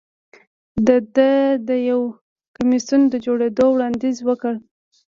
[1.15, 1.29] ده
[1.67, 2.01] د یو
[2.55, 4.53] کمېسیون د جوړېدو وړاندیز وکړ.